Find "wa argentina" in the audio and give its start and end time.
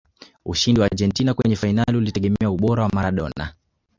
0.81-1.33